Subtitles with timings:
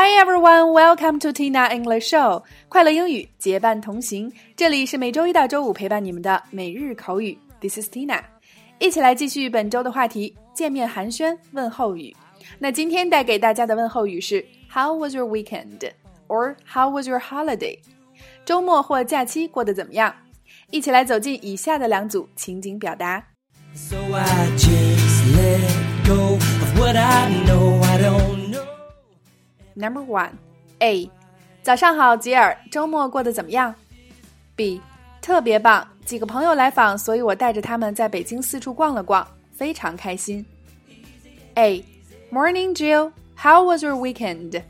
[0.00, 2.44] Hi everyone, welcome to Tina English Show。
[2.68, 7.36] 快乐英语结伴同行，这里是每周一到周五陪伴你们的每日口语。
[7.60, 8.22] This is Tina，
[8.78, 12.14] 一起来继续本周的话题——见面寒暄问候语。
[12.60, 15.90] 那今天带给大家的问候语是 How was your weekend?
[16.28, 17.76] or How was your holiday?
[18.44, 20.14] 周末或假期过得怎么样？
[20.70, 23.24] 一起来走进以下的两组情景表达。
[23.74, 28.37] So I just let go of what I know I don't.
[29.77, 30.31] Number one,
[30.79, 31.09] A.
[31.61, 32.57] 早上好，吉尔。
[32.71, 33.73] 周末过得怎么样？
[34.55, 34.81] B.
[35.21, 40.45] 特别棒，几个朋友来访，所以我带着他们在北京四处逛了逛，非常开心。
[41.55, 41.83] A.
[42.31, 43.11] Morning, Jill.
[43.35, 44.61] How was your weekend?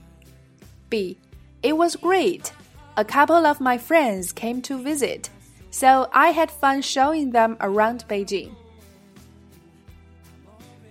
[0.90, 1.18] B.
[1.62, 2.52] It was great.
[2.96, 5.30] A couple of my friends came to visit,
[5.72, 8.52] so I had fun showing them around Beijing.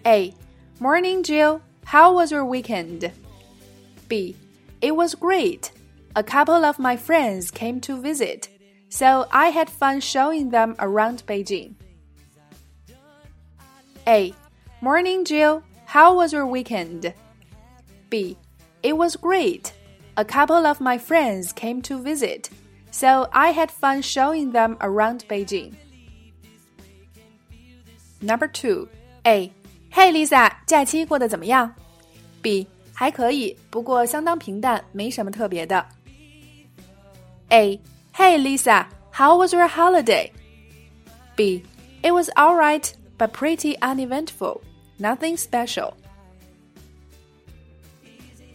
[0.05, 0.35] A.
[0.81, 1.61] Morning, Jill.
[1.85, 3.13] How was your weekend?
[4.09, 4.37] B.
[4.81, 5.73] It was great.
[6.15, 8.49] A couple of my friends came to visit,
[8.89, 11.75] so I had fun showing them around Beijing.
[14.07, 14.35] A.
[14.81, 15.63] Morning, Jill.
[15.87, 17.15] How was your weekend?
[18.11, 18.37] B.
[18.83, 19.73] It was great.
[20.17, 22.51] A couple of my friends came to visit,
[22.91, 25.77] so I had fun showing them around Beijing.
[28.21, 28.89] Number two.
[29.27, 29.53] A.
[29.91, 31.75] Hey Lisa，假期过得怎么样？
[32.43, 32.67] B.
[32.97, 35.85] 还可以，不过相当平淡，没什么特别的。
[37.49, 37.81] A.
[38.15, 40.31] Hey Lisa, how was your holiday?
[41.37, 41.63] B.
[42.03, 44.61] It was alright, but pretty uneventful.
[44.99, 45.95] Nothing special.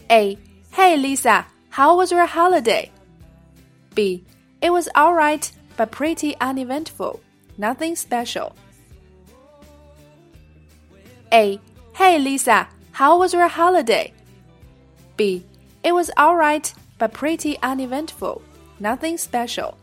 [0.10, 0.38] A.
[0.72, 2.92] Hey Lisa, how was your holiday?
[3.96, 4.24] B.
[4.62, 7.20] It was alright, but pretty uneventful.
[7.58, 8.54] Nothing special.
[11.32, 11.60] A.
[11.94, 14.14] Hey Lisa, how was your holiday?
[15.23, 15.45] B.
[15.85, 18.41] It was alright, but pretty uneventful.
[18.81, 19.75] Nothing special.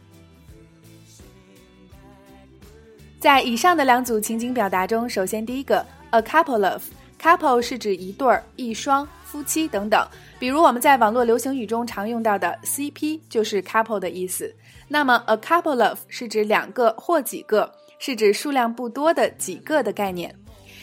[3.22, 10.06] 在以上的两组情景表达中，首先第一个 a couple of，couple 是指一对儿、一双、夫妻等等。
[10.38, 14.54] 比如我们在网络流行语中常用到的 CP 就是 couple 的意思。
[14.90, 20.36] 那么 a couple of 是指两个或几个，是指数量不多的几个的概念。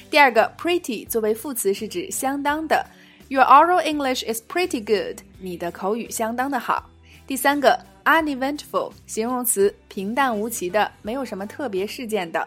[0.09, 2.87] 第二个 pretty 作为副词是指相当的
[3.29, 6.89] ，Your oral English is pretty good，你的口语相当的好。
[7.27, 12.47] 第三个 uneventful 形容词，平淡无奇的，没有什么特别事件的。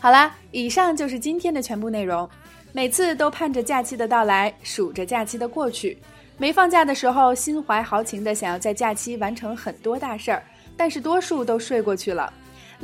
[0.00, 2.28] 好啦，以上就是今天的全部内容。
[2.72, 5.98] 每次都盼着假期的到来，数着假期的过去。
[6.38, 10.42] 没放假的时候，心怀豪情的想要在假期完成很多大事儿。
[10.74, 12.32] 但是多数都睡过去了。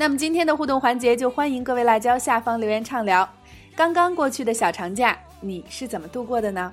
[0.00, 3.28] 那么今天的互动环节就欢迎各位辣椒下方留言畅聊。
[3.74, 6.72] 刚刚过去的小长假，你是怎么度过的呢